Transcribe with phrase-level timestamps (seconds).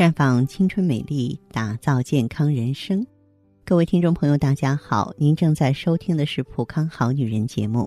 [0.00, 3.06] 绽放青春美丽，打造健康人生。
[3.66, 7.86] 各位听众朋友，大家好，您正在收听的是《普康好女人》节目。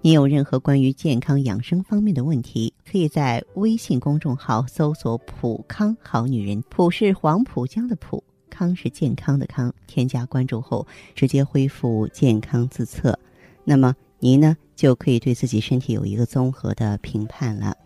[0.00, 9.72] 您有任何关于健康养生方面的问题，可以在微信公众号搜索“普康好女人”，普是黄浦江的浦，康是健康的康。
[9.86, 10.84] 添加关注后，
[11.14, 13.16] 直接恢复健康自测，
[13.62, 17.76] 那么您呢就可以对自己身体有一个综合的评判了。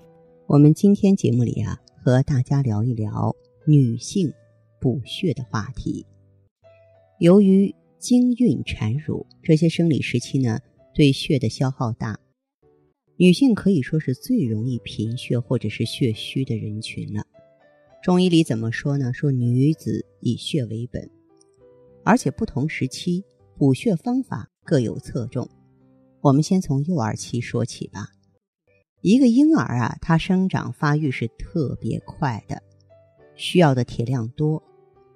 [0.47, 3.37] 我们今天节目里啊，和大家聊一聊
[3.67, 4.33] 女性
[4.81, 6.07] 补血的话题。
[7.19, 10.61] 由于经孕产乳这些生理时期呢，
[10.95, 12.21] 对血的消耗大，
[13.17, 17.27] 女性可以说是最容易贫血或者是血虚的人群了。
[18.03, 19.13] 中医里怎么说呢？
[19.13, 21.11] 说女子以血为本，
[22.05, 23.25] 而且不同时期
[23.59, 25.49] 补血方法各有侧重。
[26.21, 28.11] 我们先从幼儿期说起吧。
[29.01, 32.63] 一个婴儿啊，他生长发育是特别快的，
[33.37, 34.63] 需要的铁量多，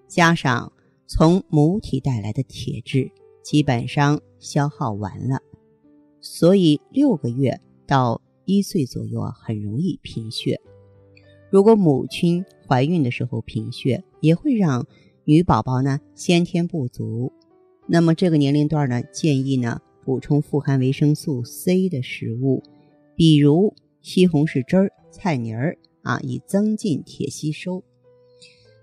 [0.06, 0.72] 加上
[1.06, 3.11] 从母体带来的铁质
[3.42, 5.41] 基本上消耗完了，
[6.20, 10.61] 所以六个月到一岁左右啊，很容易贫血。
[11.50, 14.86] 如果母亲怀孕的时候贫血，也会让
[15.25, 17.33] 女宝宝呢先天不足。
[17.86, 22.62] 那么这个年龄段呢，建议呢补充富含维生素 C 的食物。
[23.17, 27.83] 比如西红柿汁儿、菜泥儿啊，以增进铁吸收。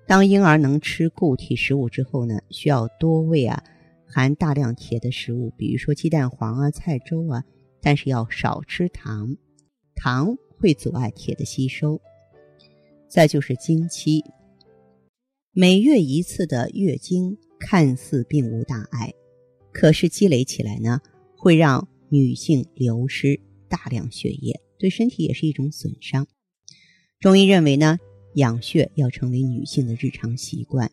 [0.08, 3.61] 当婴儿能吃固体食物之后呢，需要多喂啊
[4.08, 7.44] 含大量铁的食物，比如说鸡蛋黄啊、菜粥啊，
[7.81, 9.35] 但是要少吃糖，
[9.95, 12.00] 糖会阻碍铁的吸收。
[13.09, 14.23] 再就是经期，
[15.52, 19.13] 每月一次的月经看似并无大碍，
[19.73, 21.02] 可是积累起来呢，
[21.35, 23.41] 会让女性流失。
[23.69, 26.25] 大量血液对身体也是一种损伤。
[27.19, 27.97] 中医认为呢，
[28.38, 30.90] 养血要成为女性的日常习惯，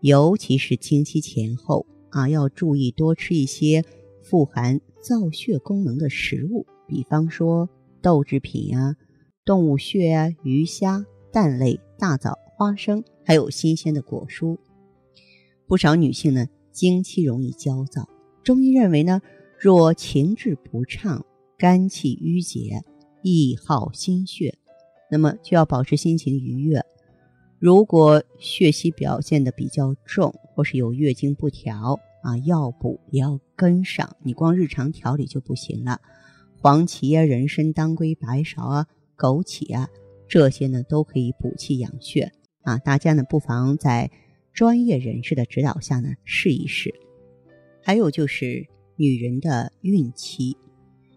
[0.00, 3.84] 尤其是经期前后啊，要注意多吃一些
[4.22, 7.68] 富含造血功能的食物，比方说
[8.00, 8.96] 豆制品啊、
[9.44, 14.56] 动物血啊、鱼虾、蛋类、大枣、花生，还有新鲜的果蔬。
[15.66, 18.08] 不少女性呢，经期容易焦躁，
[18.42, 19.20] 中医认为呢，
[19.58, 21.24] 若情志不畅。
[21.56, 22.82] 肝气郁结，
[23.22, 24.58] 易耗心血，
[25.14, 26.82] 那么就要保持心情愉悦。
[27.60, 34.16] 如果血虚表现的比较重，或是有月经不调啊，药补也要跟上。
[34.24, 36.00] 你光日常调理就不行了。
[36.60, 39.88] 黄芪啊、人参、当归、白芍啊、枸杞啊，
[40.26, 42.32] 这些呢都可以补气养血
[42.62, 42.76] 啊。
[42.78, 44.10] 大家呢不妨在
[44.52, 46.92] 专业人士的指导下呢试一试。
[47.80, 48.66] 还有就是
[48.96, 50.56] 女人的孕期。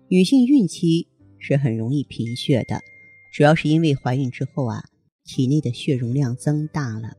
[0.07, 1.07] 女性孕期
[1.39, 2.79] 是很容易贫血的，
[3.37, 4.83] 主要是因为怀孕之后啊，
[5.23, 7.17] 体内的血容量增大了，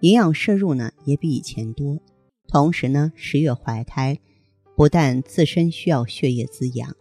[0.00, 1.98] 营养摄入呢也比以前多。
[2.46, 4.20] 同时呢，十月怀胎，
[4.76, 6.94] 不但自身需要血液滋养，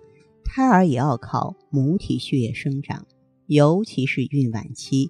[0.45, 3.05] 胎儿也要靠母体血液生长。
[3.47, 5.09] 尤其是孕晚期，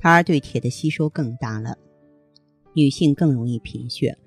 [0.00, 1.78] 胎儿对铁的吸收更大了，
[2.74, 4.18] 女性更容易贫血。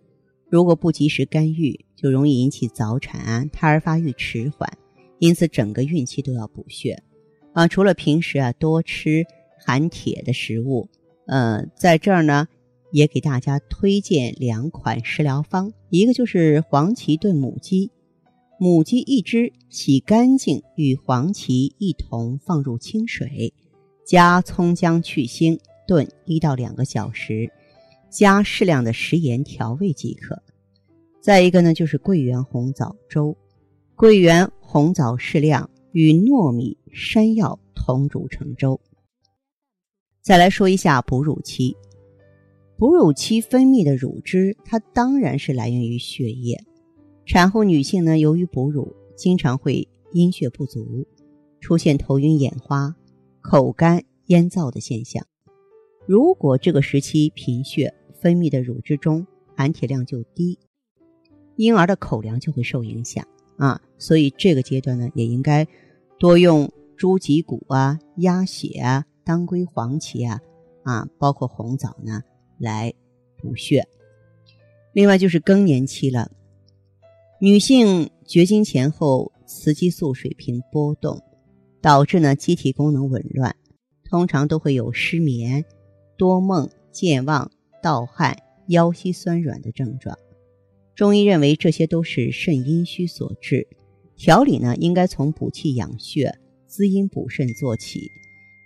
[0.50, 4.78] 如果不及时干预，就容易引起早产，胎儿发育迟缓。
[5.20, 7.04] 因此，整个孕期都要补血，
[7.56, 9.26] 啊，除了平时啊多吃
[9.66, 10.90] 含铁的食物，
[11.26, 12.48] 呃，在这儿呢
[12.92, 17.90] 也给大家推荐两款食疗方，一个就是黄芪炖母鸡，
[18.60, 23.54] 母鸡一只洗干净，与黄芪一同放入清水，
[24.06, 27.50] 加葱姜去腥炖一到两个小时，
[28.10, 30.44] 加适量的食盐调味即可。
[31.22, 33.36] 再一个呢，就是桂圆红枣粥。
[33.96, 38.82] 桂圆、红枣适量，与糯米、山药同煮成粥。
[40.22, 41.78] 再来说一下哺乳期，
[42.78, 46.62] 哺乳期分泌的乳汁，它当然是来源于血液。
[47.26, 51.08] 产后女性呢，由于哺乳，经常会阴血不足，
[51.62, 52.94] 出现头晕眼花、
[53.40, 55.26] 口干咽燥的现象。
[56.06, 59.26] 如果这个时期贫血，分泌的乳汁中
[59.56, 60.60] 含铁量就低，
[61.56, 63.26] 婴儿的口粮就会受影响。
[63.58, 65.66] 啊，所以这个阶段呢，也应该
[66.18, 70.42] 多用猪脊骨啊、鸭血啊、当归、黄芪啊，
[70.84, 72.22] 啊，包括红枣呢，
[72.58, 72.94] 来
[73.38, 73.86] 补血。
[74.94, 76.32] 另外就是更年期了，
[77.40, 81.22] 女性绝经前后雌激素水平波动，
[81.82, 83.54] 导致呢机体功能紊乱，
[84.10, 85.66] 通常都会有失眠、
[86.18, 87.52] 多梦、健忘、
[87.84, 90.18] 盗汗、腰膝酸软的症状。
[90.96, 93.68] 中医认为这些都是肾阴虚所致，
[94.18, 98.10] 调理呢应该从补气养血、滋阴补肾做起。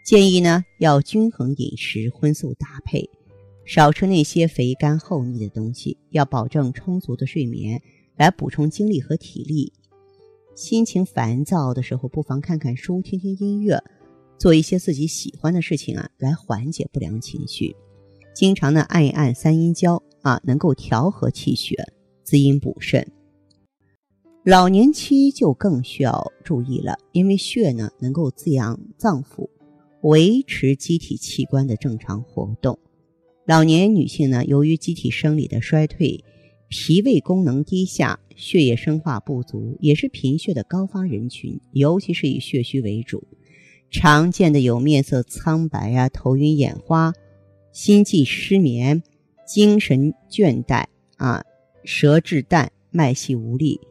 [0.06, 3.10] 建议呢要均衡饮食，荤素搭配，
[3.66, 7.82] 少吃那些肥甘厚腻的东西，要保证充足的睡眠，
[8.16, 9.72] 来补充精力和体力。
[10.56, 13.82] 心情烦躁的时候，不妨看看书，听听音乐，
[14.38, 17.76] 做一些自己喜欢的事情啊，来缓解不良情绪。
[18.34, 21.76] 经常呢按一按三阴交啊，能够调和气血，
[22.24, 23.06] 滋阴补肾。
[24.46, 29.50] 老年期就更需要注意了，因为血呢能够滋养脏腑，
[30.02, 32.80] 维持机体器官的正常活动。
[33.46, 36.24] 老年女性呢，由于机体生理的衰退，
[36.70, 43.24] 脾胃功能低下，血液生化不足，也是贫血的高发人群，尤其是以血虚为主。
[43.92, 47.12] 常见的有面色苍白啊、头晕眼花、
[47.74, 49.04] 心悸失眠、
[49.46, 50.86] 精神倦怠
[51.18, 51.44] 啊、
[51.84, 53.82] 舌质淡、脉细无力。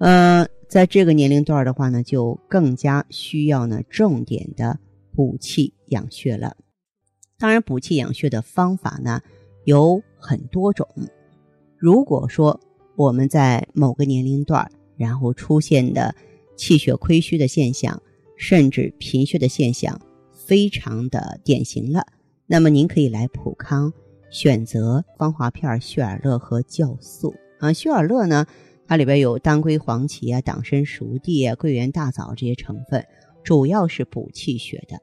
[0.00, 4.78] 呃，在这个年龄段的话呢，就更加需要呢重点的
[5.14, 6.56] 补气养血了。
[7.38, 9.20] 当然，补气养血的方法呢
[9.64, 10.88] 有很多种。
[11.76, 12.58] 如果说
[12.96, 16.14] 我们在某个年龄段，然后出现的
[16.56, 18.02] 气血亏虚的现象，
[18.38, 20.00] 甚至贫血的现象，
[20.32, 22.06] 非常的典型了，
[22.46, 23.92] 那么您可以来普康
[24.30, 27.70] 选择芳华片、血尔乐和酵素啊。
[27.70, 28.46] 血尔乐呢，
[28.90, 33.06] 它里边有当归、黄芪啊、党参、熟地啊、桂圆、大枣这些成分，
[33.44, 34.96] 主要是补气血的。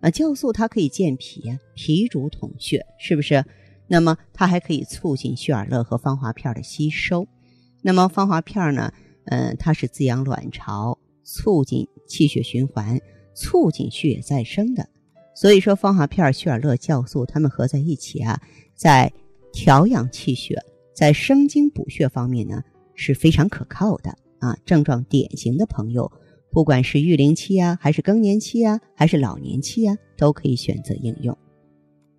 [0.00, 3.44] 啊，酵素它可以健脾，脾主统血，是不是？
[3.88, 7.28] 那么它还可以促进血尔乐和芳华片的吸收。
[7.82, 8.90] 那么芳华片呢？
[9.26, 12.98] 嗯，它是滋养卵巢，促进气血循环，
[13.34, 14.88] 促进血液再生的。
[15.34, 18.40] 所以说，芳华片、血尔乐、酵素它们合在一起啊，
[18.74, 19.12] 在
[19.52, 20.58] 调养气血、
[20.94, 22.62] 在生精补血方面呢
[22.96, 24.10] 是非常可靠的
[24.40, 24.56] 啊。
[24.64, 26.10] 症状典型的朋友。
[26.52, 31.36] 不管是育龄期啊，还是更年期啊，还是老年期啊，都可以选择应用。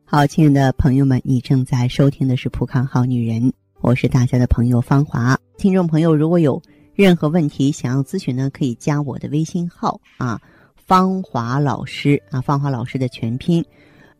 [0.05, 3.41] 好，亲爱的朋友们，你正在收听的是《普康好女人》，
[3.81, 5.35] 我是大家的朋友芳华。
[5.57, 6.61] 听众朋友，如果有
[6.93, 10.39] 任何问题想要咨询呢，可以加我的微信号啊，
[10.75, 13.65] 芳华老师啊，芳华老师的全拼。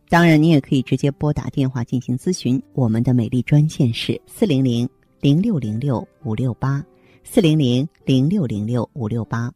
[0.10, 4.89] 当然，你也可以直接拨打电话进行咨询，我们的美丽专线是四零零
[5.19, 6.84] 零六零六五六八，
[7.24, 9.52] 四零零零六零六五六八。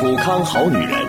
[0.00, 1.06] 普康好女人，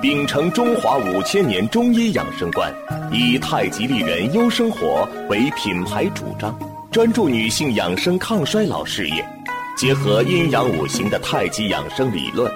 [0.00, 2.72] 秉承中华五千年中医养生观，
[3.10, 6.56] 以太极丽人优生活为品牌主张，
[6.92, 9.28] 专注女性养生抗衰老事业，
[9.76, 12.48] 结合阴阳五行的太极养生理论，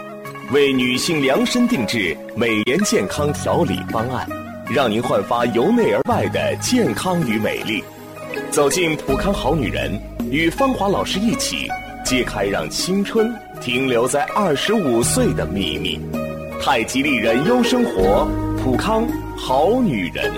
[0.52, 4.24] 为女性量身定制美颜健康调理方案，
[4.70, 7.82] 让您焕发由内而外的健康与美丽。
[8.50, 10.00] 走进普康好女人，
[10.30, 11.68] 与芳华老师一起。
[12.04, 15.98] 揭开让青春停留在二十五岁的秘密，
[16.60, 18.28] 太极丽人优生活，
[18.62, 20.30] 普康好女人。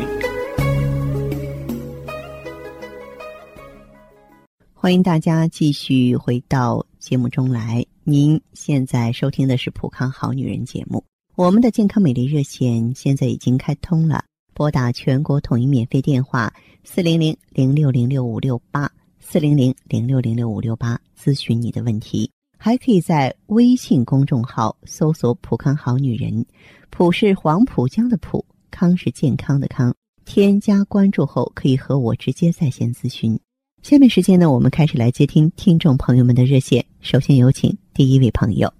[4.73, 7.85] 欢迎大家继续回到节目中来。
[8.05, 11.03] 您现在收听的是普康好女人节目，
[11.37, 14.25] 我们的健康美丽热线现在已经开通了，
[14.55, 16.51] 拨打全国统一免费电话
[16.83, 18.91] 四零零零六零六五六八。
[19.21, 26.47] 四零零零六零六五六八咨询你的问题，还可以在微信公众号搜索“浦康好女人”，
[26.89, 29.95] 浦是黄浦江的浦，康是健康的康。
[30.25, 33.39] 添加关注后，可以和我直接在线咨询。
[33.83, 36.87] 下面时间呢，我们开始来接听听众朋友们的热线。
[37.03, 38.73] 首先有请第一位朋友。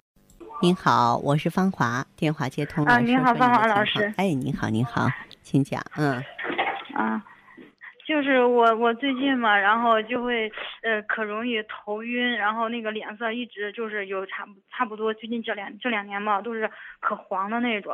[0.59, 2.91] 您好，我是芳华，电话接通了。
[2.91, 4.11] 啊，您好，芳华老师。
[4.17, 5.07] 哎，您好，您好，
[5.43, 5.79] 请讲。
[5.97, 6.13] 嗯。
[6.95, 7.23] 啊。
[8.07, 16.67] 就是我我最近嘛，然后就会呃可容易头晕，然后那个脸色一直就是有差差不多最近这两这两年嘛都是
[17.01, 17.93] 可黄的那种，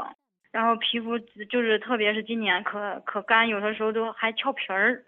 [0.51, 5.03] 然后皮肤就是特别是今年可可干，有的时候都还翘皮儿，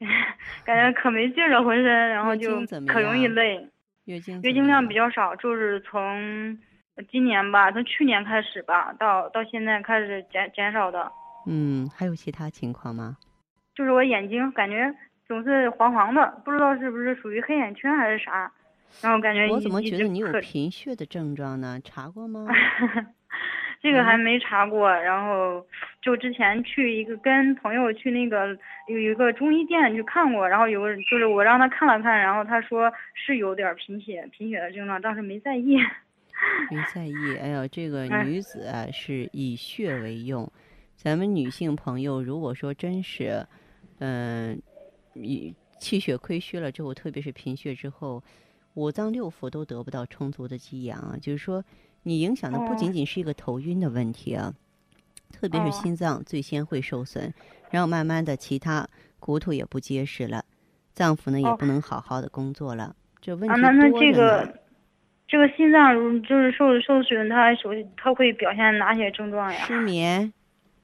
[0.66, 3.66] 感觉可没劲了浑身，然后就可容易累。
[4.06, 6.58] 月经月经量比较少，就是从
[7.08, 11.10] 今年吧，从去年开始吧，到到现在开始减减少的。
[11.46, 13.16] 嗯，还有其他情况吗？
[13.74, 14.94] 就是我眼睛感觉
[15.26, 18.50] 总是黄黄的，不知道是不是属于黑眼圈还是啥，
[19.00, 21.80] 然后感觉我怎么觉得你有贫血的症状呢？
[21.82, 22.46] 查过吗？
[23.82, 25.66] 这个还没查过，然后
[26.02, 28.54] 就之前去一个跟朋友去那个
[28.88, 35.78] 有一个中医店去看过，然后有个就是我让他看了看，然后他说是有点贫血贫血的症状，当时没在意。
[36.70, 40.50] 没在意，哎呦，这个女子啊是以血为用，
[40.96, 43.46] 咱们女性朋友如果说真是。
[44.02, 44.58] 嗯，
[45.12, 48.24] 以气血亏虚了之后，特别是贫血之后，
[48.72, 51.18] 五脏六腑都得不到充足的给养啊。
[51.20, 51.62] 就是说，
[52.02, 54.54] 你影响的不仅仅是一个头晕的问题啊，
[55.30, 57.30] 特别是哦心脏最先会受损，
[57.70, 60.42] 然后慢慢的其他骨头也不结实了，
[60.94, 64.52] 脏腑呢也哦不能好好的工作了，这问啊，题那那多着这个呢。
[65.30, 69.60] 这个心脏如就是受受损，它首它会表现哪些症状呀？
[69.60, 70.32] 失眠、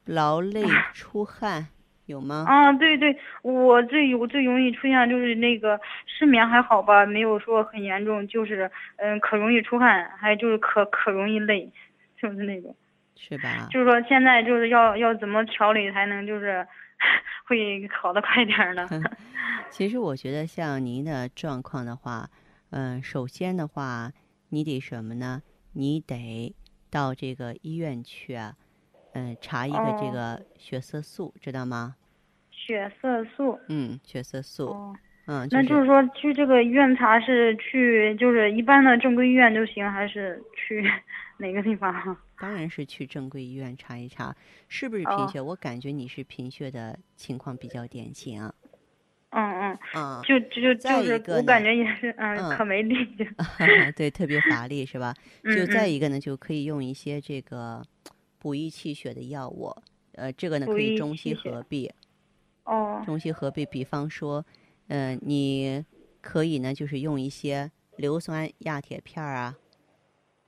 [0.05, 0.63] 劳累、
[0.95, 1.67] 出汗
[2.07, 2.45] 有吗？
[2.47, 11.69] 啊，对对，我最有最容易出现就是那个失眠还好吧，没有说很严重，就是嗯可容易出汗，还就是可可容易累，
[12.17, 12.73] 就是那种，
[13.17, 13.67] 是吧？
[13.73, 16.65] 就是说现在就是要要怎么调理才能就是
[17.47, 18.89] 会好的快点儿呢？
[19.71, 22.29] 其实我觉得像您的状况的话，
[22.71, 24.13] 嗯、首先的话，
[24.51, 25.43] 你得什么呢？
[25.73, 26.55] 你得
[26.91, 28.57] 到这个医院去啊，
[29.13, 31.97] 嗯、查一个这哦个血色素，知道吗？
[32.51, 33.59] 血色素。
[33.69, 40.83] 嗯，血色素，哦，嗯，那就是说去这个医院查是去就是一般的正规医院就行，还是去
[41.39, 42.17] 哪个地方？
[42.39, 44.35] 当然是去正规医院查一查，
[44.69, 45.41] 是不是贫哦血？
[45.41, 48.55] 我感觉你是贫血的情况比较典型啊。
[49.37, 53.29] 嗯嗯，嗯，就就就就是再一个我感觉也是嗯嗯可没力气。
[53.95, 55.15] 对，特别乏力是吧？
[55.43, 57.85] 嗯就再嗯一个呢，就可以用一些这个
[58.39, 59.77] 补益气血的药物，
[60.15, 61.93] 呃，这个呢可以中西合璧，
[62.65, 63.67] 哦中西合璧。
[63.67, 64.43] 比方说，
[64.89, 65.85] 嗯、你
[66.23, 69.55] 可以呢就是用一些硫酸亚铁片儿啊，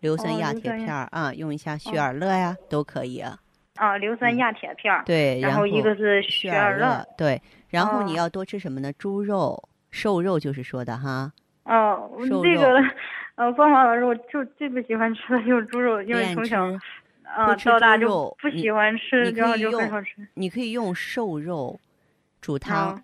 [0.00, 3.38] 硫酸哦亚铁片儿啊，用一下血哦尔乐呀，都可以啊。
[3.78, 5.02] 啊，硫酸亚铁片儿。
[5.02, 7.06] 嗯对，然后一个是血血尔乐。
[7.16, 8.92] 对，然后你哦要多吃什么呢？
[8.94, 11.32] 猪肉、瘦肉，就是说的哈。
[11.64, 12.82] 哦，我这个
[13.36, 16.80] 呃，芳华老师，我就最不喜欢吃的就是猪肉，因为恋从小吃
[17.24, 20.28] 啊多吃到大就不喜欢吃，你然后就可以用很少吃。
[20.34, 21.78] 你可以用瘦肉
[22.40, 23.02] 煮汤，嗯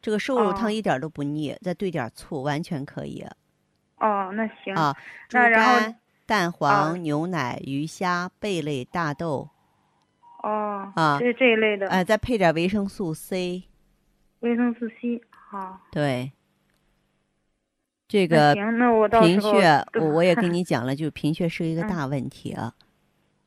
[0.00, 3.24] 这个瘦肉哦汤一点儿都不腻，再兑点儿醋，完全可以
[3.98, 4.74] 哦，那行。
[4.74, 4.92] 啊。
[5.28, 9.48] 猪那然后肝、蛋黄、牛奶、鱼虾、贝类、大豆，
[10.42, 11.88] 哦，啊这这一类的。
[11.88, 13.64] 哎、再配点维生素 C，
[14.40, 15.20] 维生素 C。
[15.30, 15.80] 好。
[15.90, 16.32] 对。
[18.08, 18.54] 这个
[19.22, 22.74] 贫血，我 我也跟你讲了，就贫血是一个嗯大问题啊。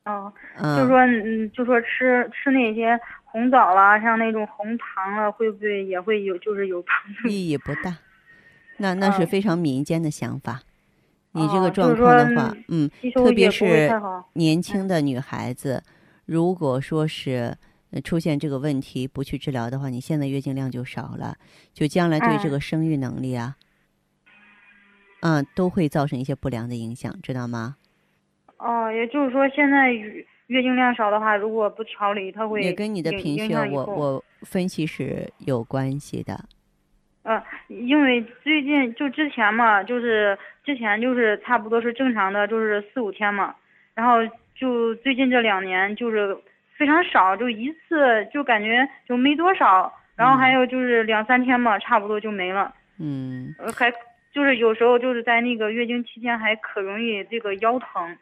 [0.04, 6.90] 哦，嗯，就说嗯，就说吃吃那些红枣啦，像那种红糖了，会不会也会有就是有帮
[7.22, 7.28] 助？
[7.28, 7.98] 意义不大。
[8.78, 10.62] 那那是哦非常民间的想法。
[11.32, 13.88] 你这哦个状况的说话，嗯，特别是。
[14.32, 15.82] 年轻的女孩子，
[16.26, 17.56] 如果说是
[17.92, 21.36] 呃出现这个问题不去治疗的话，你现在月经量就少了，
[21.72, 23.56] 就将来对这嗯个生育能力啊，
[25.22, 27.76] 嗯，都会造成一些不良的影响，知道吗？
[28.58, 36.44] 哦，也就是说，现在月月经量少的话，如果不调理，它会也跟你的贫血，我我分析是有关系的。
[37.22, 43.54] 呃，因为最近就之前嘛，就是之前就是差不多是正常的，就是四五天嘛，
[43.94, 44.18] 然后
[44.58, 46.36] 就最近这两年就是
[46.76, 53.92] 非常少，就一次就感觉就没多少，然后还有就是两三天嘛，差不多就没了，嗯，呃，还
[54.32, 58.16] 就是有时候就是在那个月经期间还可容易这个腰疼，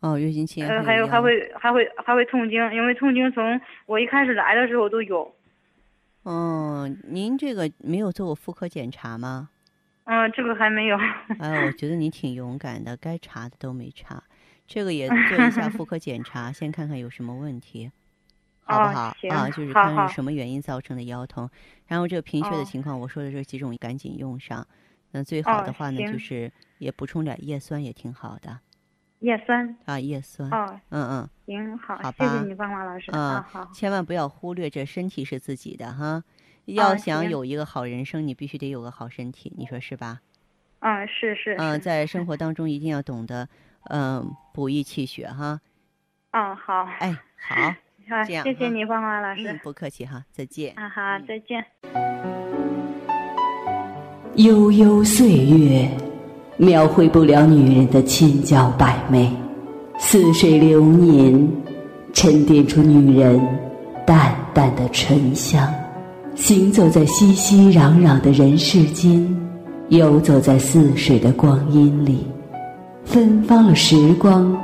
[0.00, 5.34] 哦，月经期间还有还会还会还会痛经，因为痛经从我一开始来的时候都有，
[6.22, 9.50] 哦，您这个没有做过妇科检查吗？
[10.06, 10.98] 嗯、这个还没有，
[11.38, 14.22] 哎，我觉得你挺勇敢的，该查的都没查，
[14.66, 17.90] 这个也 做一下妇科检查，先看看有什么问题，
[18.62, 19.16] 好不哦好？
[19.20, 21.48] 行啊，就是看是什么原因造成的腰疼，
[21.86, 24.66] 然后这个贫血的哦情况，我说的这几种赶紧用上。
[25.12, 28.58] 那最好哦的话呢，就是也补充点叶酸也挺好的
[29.20, 31.30] 叶酸，啊，叶酸，哦，嗯嗯。
[31.46, 33.70] 行好，谢谢你，芳华老师，嗯啊好。
[33.72, 36.24] 千万不要忽略，这身体是自己的哈。
[36.64, 40.20] 要想有一个好人生，你必须得有个好身体，你说是吧？
[40.80, 43.48] 嗯，是是嗯、在生活当中一定要懂得，
[43.90, 45.60] 嗯、补益气血哈。
[46.32, 47.54] 嗯，好，哎，好，
[48.08, 50.72] 好，这样谢谢你，芳华老师嗯，，不客气哈，再见。
[50.76, 51.64] 啊好，再见。
[54.36, 55.88] 悠悠岁月，
[56.56, 59.28] 描绘不了女人的千娇百媚；
[59.98, 61.48] 似水流年，
[62.12, 63.40] 沉淀出女人
[64.04, 65.72] 淡淡的醇香。
[66.34, 69.24] 行走在熙熙攘攘的人世间，
[69.88, 72.26] 游走在似水的光阴里，
[73.04, 74.56] 芬芳了时光，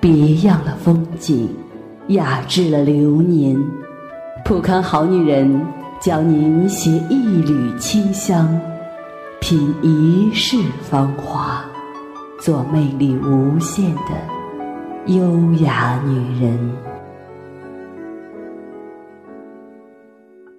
[0.00, 1.48] 别样了风景，
[2.08, 3.56] 雅致了流年。
[4.44, 5.64] 普康好女人
[6.00, 8.60] 教您携一缕清香，
[9.40, 11.64] 品一世芳华，
[12.40, 14.10] 做魅力无限的
[15.06, 16.58] 优雅女人。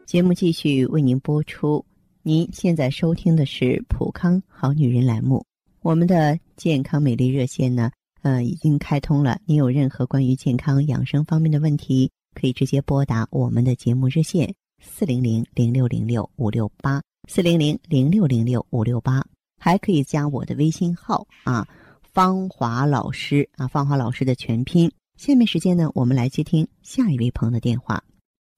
[0.05, 1.83] 节目继续为您播出。
[2.23, 5.45] 您现在收听的是《普康好女人》栏目。
[5.81, 7.91] 我们的健康美丽热线呢，
[8.21, 9.39] 呃，已经开通了。
[9.45, 19.23] 您有任何关于健康养生方面的问题，可以直接拨打我们的节目热线四零零零六零六五六八四零零零六零六五六八，
[19.59, 21.67] 还可以加我的微信号啊，
[22.01, 24.91] 芳华老师啊，芳华老师的全拼。
[25.15, 28.03] 下面时间呢，我们来接听下一位朋友的电话。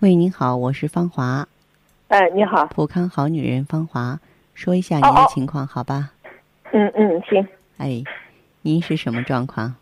[0.01, 1.47] 喂，您好，我是芳华。
[2.07, 4.19] 哎，你好，普康好女人芳华，
[4.53, 6.11] 说一下您的情况，好吧？
[6.71, 7.45] 嗯嗯，行。
[7.77, 8.03] 哎，
[8.61, 9.75] 您是什么状况？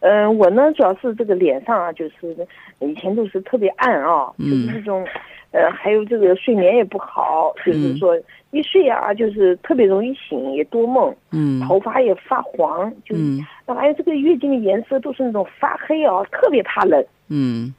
[0.00, 2.34] 嗯，我呢主要是这个脸上啊，就是
[2.78, 5.06] 以前都是特别暗啊，嗯就是那种，
[5.50, 8.18] 呃，还有这个睡眠也不好，就是嗯说
[8.50, 17.04] 一睡啊，就是特别容易醒，也多梦，嗯头发也发黄，就是，嗯还有这个月经的颜色都是那种发黑啊，特别怕冷。
[17.28, 17.74] 嗯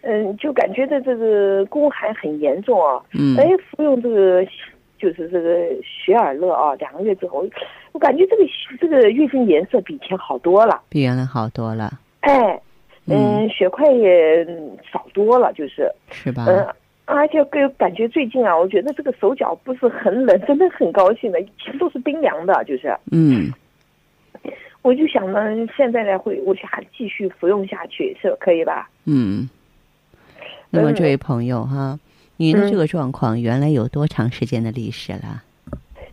[0.00, 3.02] 嗯，就感觉到这个宫寒很严重啊。
[3.12, 4.46] 嗯哎，服用这个
[5.04, 7.44] 就是这个雪尔乐啊，两个月之后，
[7.92, 8.42] 我感觉这个
[8.80, 10.80] 这个月经颜色比以前好多了。
[10.88, 12.58] 比原来好多了，哎，
[13.04, 16.46] 嗯嗯，血块也嗯少多了，就是，是吧？
[16.48, 16.66] 嗯，
[17.04, 23.52] 而且给感觉最近啊，我觉得这个手脚不是很冷，真的很高兴的，以前都是冰凉的，就是，嗯
[24.80, 28.88] 我就想呢，现在呢会，我想继续服用下去，是可以吧？
[29.04, 29.50] 嗯。
[30.70, 31.96] 那么嗯这位朋友哈，
[32.36, 35.42] 您的嗯这个状况原来有多长时间的历史了？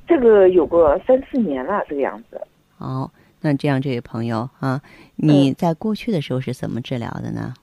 [0.08, 2.40] 这个有个三四年了，这个样子。
[2.78, 3.12] 好，
[3.42, 4.82] 那这样这位朋友哈，
[5.18, 7.54] 嗯你在过去的时候是怎么治疗的呢？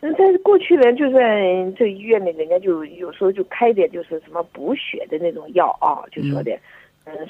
[0.00, 6.60] 那，在过去呢，就在这医院里，人家就有时候就开点就是什么补血的那种药啊，就说的，嗯，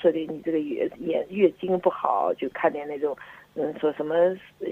[0.01, 3.17] 说的你这个月月月经不好，就看见那种，
[3.55, 4.15] 嗯，说什么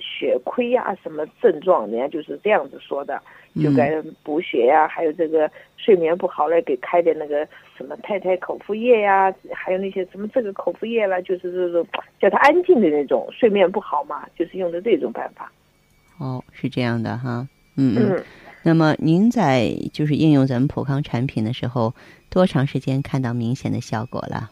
[0.00, 3.20] 血亏呀、什么症状，人家就是这样子说的，
[3.56, 11.86] 就嗯该补血呀、还有这个睡眠不好了，给开点那个什么太太口服液呀、还有那些什么这个口服液了，就是这种
[12.20, 15.50] 叫他安静的那种，睡眠不好嘛，就是用的这种办法。
[16.18, 18.16] 哦，是这样的哈，嗯嗯。
[18.16, 18.24] 嗯
[18.62, 21.94] 那么您在就是应用咱们普康产品的时候，
[22.28, 24.50] 多长时间看到明显的效果了？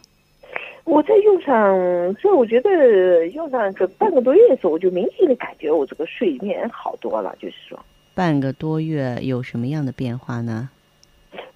[0.89, 7.79] 我在用上，这我觉得用上这半个多月的时候，我就明显的感觉我这个睡眠好多了，就是说，
[8.15, 10.67] 半个多月有什么样的变化呢？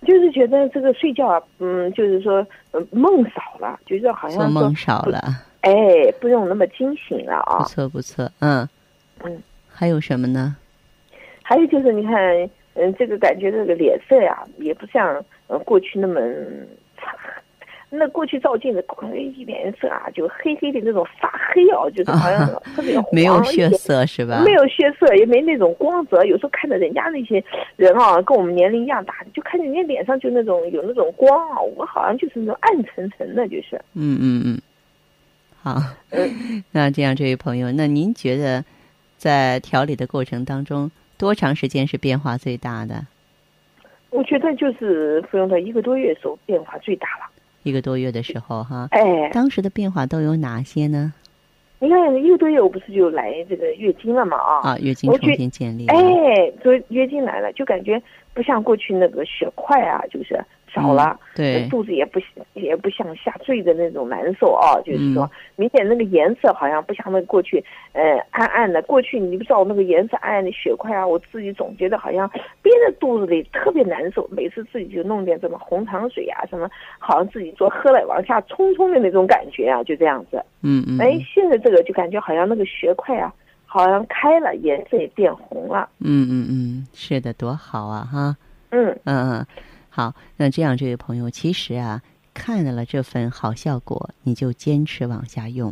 [0.05, 5.19] 就是觉得这个睡觉啊，嗯，就是说，呃，梦少了，就是好像说梦少了，
[5.61, 5.73] 哎，
[6.21, 7.65] 不用那么惊醒了啊不啊。
[7.65, 8.69] 错不错，嗯
[9.23, 10.55] 嗯，还有什么呢？
[11.41, 12.13] 还有就是你看，
[12.75, 16.82] 嗯，这个感觉这个脸色呀，也不像呃过去那么差。
[17.95, 18.83] 那过去照镜子，
[19.45, 22.43] 脸色啊，就黑黑的那种发黑啊，就是好像
[22.75, 24.41] 特别黄，没有血色是吧？
[24.43, 26.25] 没有血色，也没那种光泽。
[26.25, 27.43] 有时候看着人家那些
[27.75, 33.79] 人啊，跟我们年龄一样大，就看见人家脸上就那种有那种光啊，我好像就是那种暗沉沉的，就是。
[33.93, 34.61] 嗯嗯嗯，
[35.61, 35.79] 好，
[36.71, 38.65] 那这样这位朋友，那您觉得
[39.17, 43.05] 在调理的过程当中，多长时间是变化最大的？
[44.09, 47.29] 我觉得就是服用到一个多月的时候变化最大了。
[47.63, 51.13] 一个多月的时候哈，哎，当时的变化都有哪些呢？
[51.79, 54.69] 你看一个多月我不是就来这个月经了嘛啊？
[54.69, 55.93] 啊，月经重新建立了。
[55.93, 58.01] 哎，所以月经来了，就感觉
[58.33, 60.41] 不像过去那个血块啊，就是
[60.73, 61.19] 少了。
[61.35, 62.19] 对，肚子也不
[62.53, 68.81] 也不像下坠的那种难受啊，就是说、嗯明显那个颜色好像不像那过去，呃，暗暗的。
[68.81, 72.27] 过去你不知道那个颜色暗暗的血块啊，我自己总觉得好像
[72.63, 80.43] 憋在肚子里特别难受，每次自己就弄点什么红糖水啊，什么好像自己做喝了往下冲冲的那种感觉啊，就这样子。
[80.63, 83.31] 嗯嗯，哎，现在这个就感觉好像那个血块啊，
[83.65, 85.87] 好像开了，颜色也变红了。
[85.99, 88.35] 嗯嗯嗯，是的，多好啊哈。
[88.71, 89.45] 嗯嗯嗯，
[89.95, 92.01] 好，那这样这位朋友，其实啊，
[92.33, 95.71] 看到了这份好效果，你就坚持往下用，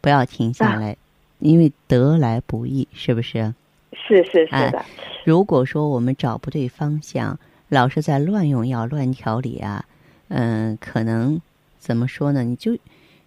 [0.00, 0.96] 不要停下啊来，
[1.40, 3.52] 因为得来不易，是不是？
[3.90, 4.84] 是是是哎的，
[5.24, 7.36] 如果说我们找不对方向，
[7.68, 9.84] 老是在乱用药、乱调理啊，
[10.28, 11.40] 嗯、可能
[11.80, 12.44] 怎么说呢？
[12.44, 12.78] 你就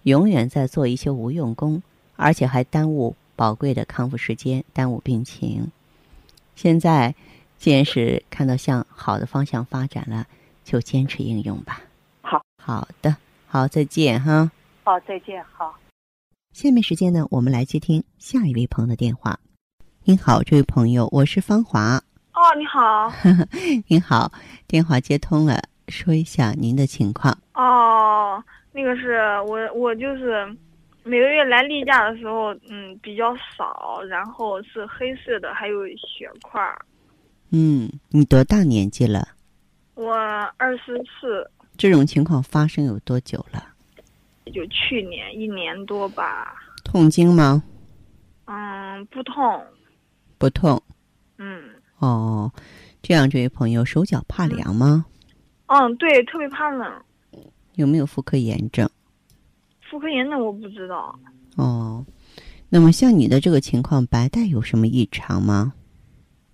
[0.03, 1.83] 永远在做一些无用功，
[2.15, 5.69] 而且还耽误宝贵的康复时间，耽误病情。
[6.55, 7.13] 现在
[7.59, 10.25] 既然是看到向好的方向发展了，
[10.63, 11.81] 就坚持应用吧。
[12.21, 13.13] 好，好的，
[13.45, 14.49] 好，再见哈。
[14.85, 15.77] 好，再见，好。
[16.53, 19.37] 下面时间呢，我们来接听下一位朋友的电话。
[20.05, 22.01] 您好，这位朋友，我是芳华。
[22.33, 23.11] 哦，你好。
[23.89, 24.31] 您好，
[24.65, 27.37] 电话接通了，说一下您的情况。
[27.55, 28.41] 哦，
[28.71, 30.47] 那个是我，我就是
[31.03, 36.79] 每个月来例假的时候，嗯，比较少，然后是黑色的，还有血块儿。
[37.51, 39.27] 嗯，你多大年纪了？
[39.95, 40.13] 我
[40.57, 43.65] 二十四，这种情况发生有多久了？
[44.53, 46.55] 就去年一年多吧。
[46.83, 47.63] 痛经吗？
[48.45, 49.63] 嗯，不痛。
[50.37, 50.81] 不痛。
[51.37, 51.69] 嗯。
[51.99, 52.51] 哦，
[53.01, 55.05] 这样，这位朋友手脚怕凉吗？
[55.67, 56.91] 嗯，对，特别怕冷。
[57.75, 58.89] 有没有妇科炎症？
[59.89, 61.17] 妇科炎症我不知道。
[61.55, 62.05] 哦，
[62.69, 65.73] 那么像你的这个情况，白带有什么异常吗？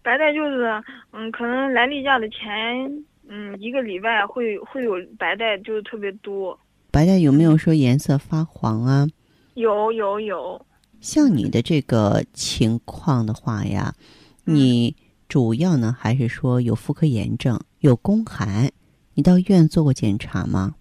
[0.06, 6.58] 白带就是，嗯，可能来例假的前，嗯，一个礼拜会会有白带，就是特别多。
[6.92, 9.08] 白带有没有说颜色发黄啊？
[9.56, 10.64] 有有有。
[11.02, 13.96] 像你的这个情况的话呀，
[14.44, 14.96] 你
[15.28, 18.70] 主要呢还是说有妇科炎症，有宫寒？
[19.16, 20.76] 你到医院做过检查吗？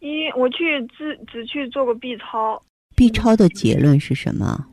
[0.00, 2.62] 一，我去只只去做过 B 超。
[2.94, 4.66] B 超的结论是什么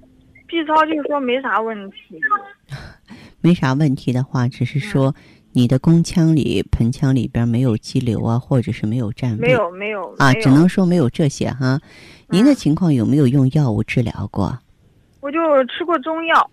[0.53, 2.21] ？B 超就是说没啥问题。
[3.41, 5.15] 没啥问题的话，只是说
[5.51, 9.37] 你的宫腔里、盆腔里边没有肌瘤啊，或者是没有占位。
[9.37, 10.13] 没有，没有。
[10.19, 11.79] 啊，只能说没有这些哈。
[12.29, 14.57] 您的情况有没有用药物治疗过？
[15.21, 16.51] 我就吃过中药。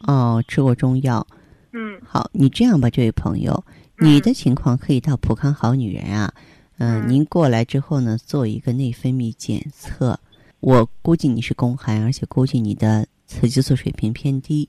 [0.00, 1.24] 哦，吃过中药。
[1.72, 2.00] 嗯。
[2.04, 3.62] 好，你这样吧，这位朋友。
[3.98, 6.34] 你的情况可以到普康好女人啊，
[6.76, 10.18] 嗯，您过来之后呢，做一个内分泌检测。
[10.60, 14.68] 我估计你是宫寒，而且估计你的雌激素水平偏低。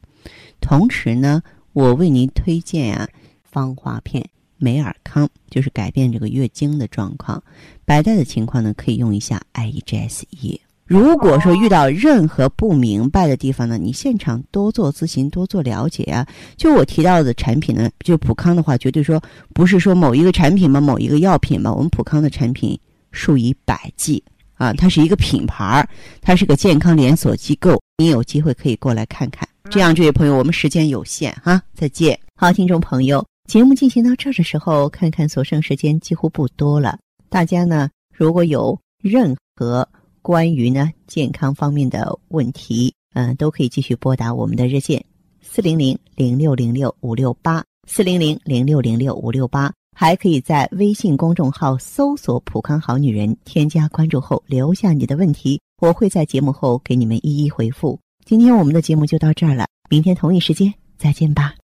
[0.59, 1.41] 同时呢，
[1.73, 3.07] 我为您推荐啊，
[3.43, 7.41] 芳华片、美尔康，就是改变这个月经的状况。
[7.85, 10.59] 白带的情况呢，可以用一下 IEGS 液。
[10.85, 16.25] 如果说遇到任何不明白的地方呢，你现场多做咨询，多做了解啊。
[16.55, 19.21] 就我提到的产品呢，就普康的话，绝对说
[19.53, 21.73] 不是说某一个产品嘛，某一个药品嘛。
[21.73, 22.79] 我们普康的产品
[23.11, 25.89] 数以百计啊，它是一个品牌儿，
[26.21, 27.77] 它是个健康连锁机构。
[27.99, 29.47] 你有机会可以过来看看。
[29.71, 32.17] 这样，这位朋友，我们时间有限哈，再见。
[32.35, 36.99] 好，听众朋友，节目进行到这的时候，看看所剩时间几乎不多了。
[37.27, 39.89] 大家呢，如果有任何
[40.21, 45.03] 关于呢健康方面的问题，嗯，都可以继续拨打我们的热线
[45.41, 57.99] 四零零零六零六五六八四零零零六零六五六八，还可以在微信公众号搜索“普康好女人”，添加关注后留下你的问题，我会在节目后给你们一一回复。
[58.23, 61.55] 今天我们的节目就到这儿了，明天同一时间再见吧。